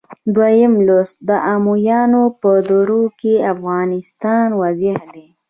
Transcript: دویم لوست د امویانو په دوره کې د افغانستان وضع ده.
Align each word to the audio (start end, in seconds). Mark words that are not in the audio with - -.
دویم 0.35 0.73
لوست 0.87 1.17
د 1.29 1.31
امویانو 1.53 2.23
په 2.41 2.51
دوره 2.69 3.01
کې 3.19 3.33
د 3.39 3.43
افغانستان 3.53 4.47
وضع 4.61 4.95
ده. 5.13 5.25